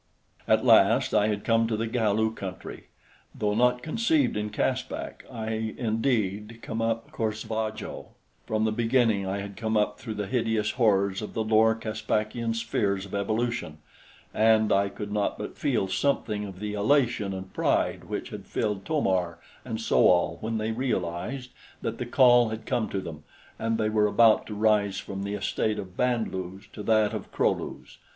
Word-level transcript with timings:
At 0.47 0.65
last 0.65 1.13
I 1.13 1.27
had 1.27 1.43
come 1.43 1.67
to 1.67 1.77
the 1.77 1.85
Galu 1.85 2.33
country. 2.33 2.87
Though 3.35 3.53
not 3.53 3.83
conceived 3.83 4.35
in 4.35 4.49
Caspak, 4.49 5.23
I 5.31 5.51
had 5.51 5.75
indeed 5.77 6.57
come 6.63 6.81
up 6.81 7.11
cor 7.11 7.29
sva 7.29 7.75
jo 7.75 8.07
from 8.47 8.65
the 8.65 8.71
beginning 8.71 9.27
I 9.27 9.41
had 9.41 9.55
come 9.55 9.77
up 9.77 9.99
through 9.99 10.15
the 10.15 10.25
hideous 10.25 10.71
horrors 10.71 11.21
of 11.21 11.35
the 11.35 11.43
lower 11.43 11.75
Caspakian 11.75 12.55
spheres 12.55 13.05
of 13.05 13.13
evolution, 13.13 13.77
and 14.33 14.71
I 14.73 14.89
could 14.89 15.11
not 15.11 15.37
but 15.37 15.55
feel 15.55 15.87
something 15.87 16.45
of 16.45 16.59
the 16.59 16.73
elation 16.73 17.31
and 17.31 17.53
pride 17.53 18.05
which 18.05 18.29
had 18.31 18.47
filled 18.47 18.85
To 18.85 19.01
mar 19.01 19.37
and 19.63 19.79
So 19.79 19.97
al 20.09 20.37
when 20.41 20.57
they 20.57 20.71
realized 20.71 21.51
that 21.83 21.99
the 21.99 22.07
call 22.07 22.49
had 22.49 22.65
come 22.65 22.89
to 22.89 23.01
them 23.01 23.23
and 23.59 23.77
they 23.77 23.87
were 23.89 24.07
about 24.07 24.47
to 24.47 24.55
rise 24.55 24.97
from 24.97 25.21
the 25.21 25.35
estate 25.35 25.77
of 25.77 25.95
Band 25.95 26.33
lus 26.33 26.63
to 26.73 26.81
that 26.81 27.13
of 27.13 27.31
Kro 27.31 27.51
lus. 27.51 27.99